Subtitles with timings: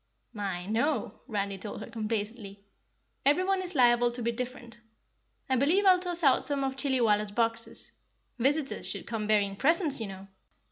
[0.33, 2.63] "My, no," Randy told her complacently.
[3.23, 4.79] "Everyone is liable to be different.
[5.47, 7.91] I believe I'll toss out some of Chillywalla's boxes.
[8.39, 10.27] Visitors should come bearing presents, you know!"